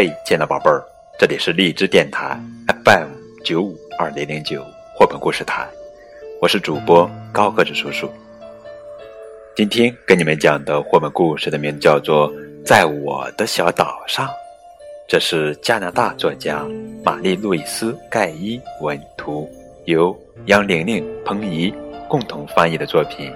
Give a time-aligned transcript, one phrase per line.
[0.00, 0.80] 嘿，亲爱的宝贝儿，
[1.18, 2.40] 这里是荔枝电台
[2.84, 3.08] FM
[3.44, 5.66] 九五二零零九绘本故事台，
[6.40, 8.08] 我是主播高个子叔叔。
[9.56, 12.32] 今天跟你们讲的绘本故事的名字叫做
[12.64, 14.24] 《在我的小岛上》，
[15.08, 16.64] 这是加拿大作家
[17.04, 19.50] 玛丽路易斯盖伊文图，
[19.86, 21.74] 由杨玲玲、彭怡
[22.08, 23.34] 共同翻译的作品。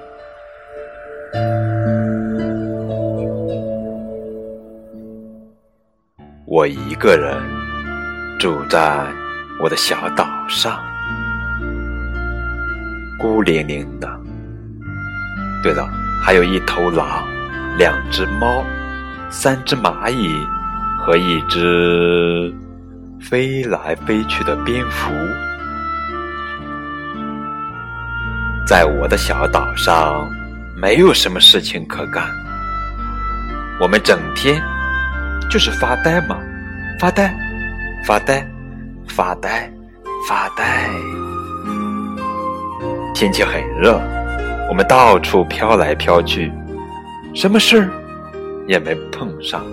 [6.55, 7.35] 我一个人
[8.39, 9.07] 住在
[9.59, 10.79] 我的小岛上，
[13.19, 14.07] 孤零零的。
[15.63, 15.89] 对了，
[16.23, 17.27] 还有一头狼，
[17.79, 18.63] 两只猫，
[19.31, 20.47] 三只蚂蚁
[20.99, 22.55] 和一只
[23.19, 25.11] 飞来飞去的蝙蝠。
[28.67, 30.31] 在我的小岛上，
[30.77, 32.23] 没有什么事情可干，
[33.81, 34.63] 我们整天。
[35.51, 36.39] 就是发呆嘛，
[37.03, 37.35] 发呆，
[38.07, 38.49] 发呆，
[39.09, 39.69] 发呆，
[40.29, 40.89] 发呆。
[43.13, 44.01] 天气很热，
[44.69, 46.53] 我们到处飘来飘去，
[47.35, 47.91] 什么事儿
[48.69, 49.67] 也没碰上。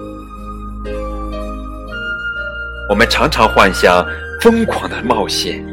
[2.89, 4.03] 我们常常幻想
[4.41, 5.63] 疯狂的冒险，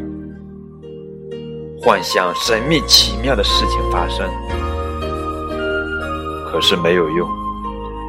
[1.80, 4.30] 幻想神秘奇妙的事情发生，
[6.52, 7.45] 可是没有用。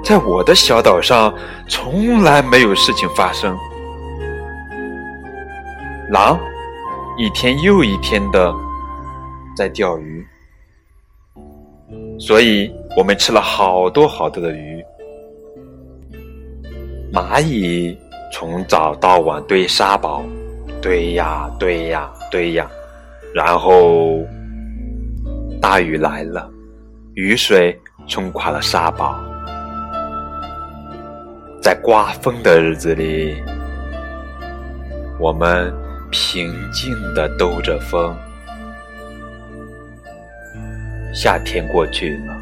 [0.07, 1.35] 在我的小岛上，
[1.67, 3.57] 从来没有事情发生。
[6.09, 6.39] 狼
[7.17, 8.55] 一天又一天的
[9.53, 10.25] 在钓鱼，
[12.17, 14.81] 所以我们吃了好多好多的鱼。
[17.11, 17.93] 蚂蚁
[18.31, 20.23] 从早到晚堆沙堡，
[20.81, 22.65] 堆呀堆呀堆呀，
[23.35, 24.25] 然后
[25.61, 26.49] 大雨来了，
[27.15, 27.77] 雨水
[28.07, 29.19] 冲垮了沙堡。
[31.67, 33.43] 在刮风的日子里，
[35.19, 35.69] 我们
[36.09, 38.15] 平静地兜着风。
[41.13, 42.37] 夏天过去了，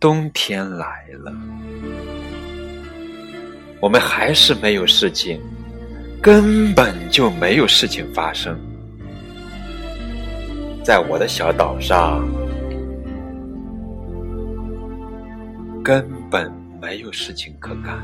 [0.00, 1.30] 冬天来了，
[3.78, 5.38] 我们还是没有事情，
[6.22, 8.58] 根本就没有事情发生。
[10.82, 12.26] 在我的小岛上，
[15.84, 16.50] 根本。
[16.80, 18.00] 没有事情可干。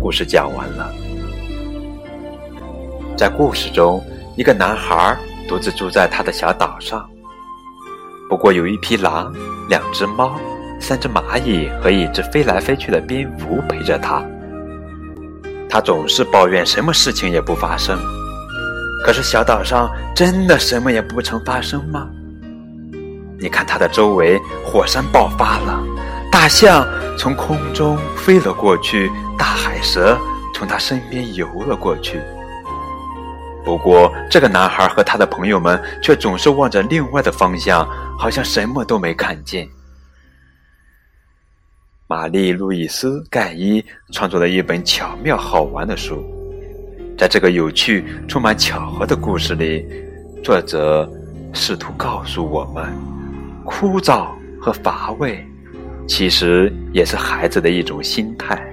[0.00, 0.92] 故事讲完了，
[3.16, 4.04] 在故事中，
[4.36, 5.16] 一个男孩
[5.48, 7.08] 独自住在他的小岛上。
[8.28, 9.34] 不过，有一匹狼、
[9.70, 10.38] 两只猫、
[10.78, 14.22] 三只蚂蚁和一只飞来飞去的蝙蝠陪着他。
[15.68, 17.98] 他总是抱怨什么事情也不发生。
[19.04, 22.08] 可是小岛上真的什么也不曾发生吗？
[23.40, 25.82] 你看它的周围，火山爆发了，
[26.30, 26.86] 大象
[27.16, 30.18] 从空中飞了过去，大海蛇
[30.54, 32.20] 从它身边游了过去。
[33.64, 37.86] 不过，这个男孩和他的朋友们却总是望着另外的方向，
[38.18, 39.68] 好像什么都没看见。
[42.06, 46.37] 玛丽·路易斯·盖伊创作了一本巧妙好玩的书。
[47.18, 49.84] 在这个有趣、充满巧合的故事里，
[50.40, 51.10] 作者
[51.52, 52.86] 试图告诉我们：
[53.64, 54.28] 枯燥
[54.60, 55.44] 和乏味，
[56.06, 58.64] 其实也是孩子的一种心态。